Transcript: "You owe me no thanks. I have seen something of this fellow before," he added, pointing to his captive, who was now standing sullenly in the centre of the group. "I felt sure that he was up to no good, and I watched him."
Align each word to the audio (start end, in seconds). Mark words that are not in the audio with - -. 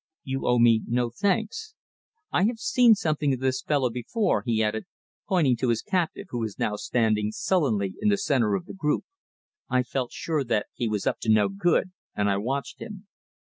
"You 0.23 0.47
owe 0.47 0.57
me 0.57 0.81
no 0.87 1.11
thanks. 1.11 1.75
I 2.31 2.45
have 2.45 2.57
seen 2.57 2.95
something 2.95 3.35
of 3.35 3.39
this 3.39 3.61
fellow 3.61 3.91
before," 3.91 4.41
he 4.47 4.63
added, 4.63 4.87
pointing 5.27 5.57
to 5.57 5.69
his 5.69 5.83
captive, 5.83 6.25
who 6.31 6.39
was 6.39 6.57
now 6.57 6.75
standing 6.75 7.31
sullenly 7.31 7.93
in 8.01 8.09
the 8.09 8.17
centre 8.17 8.55
of 8.55 8.65
the 8.65 8.73
group. 8.73 9.05
"I 9.69 9.83
felt 9.83 10.11
sure 10.11 10.43
that 10.43 10.65
he 10.73 10.87
was 10.89 11.05
up 11.05 11.19
to 11.19 11.29
no 11.31 11.49
good, 11.49 11.91
and 12.15 12.31
I 12.31 12.37
watched 12.37 12.79
him." 12.81 13.05